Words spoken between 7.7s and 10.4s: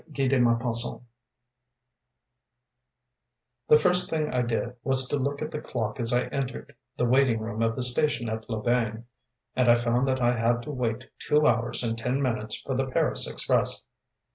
the station at Loubain, and I found that I